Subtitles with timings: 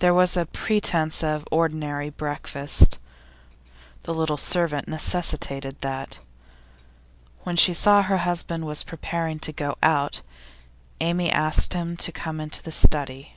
[0.00, 2.98] There was a pretence of ordinary breakfast;
[4.02, 6.18] the little servant necessitated that.
[7.44, 10.22] When she saw her husband preparing to go out,
[11.00, 13.36] Amy asked him to come into the study.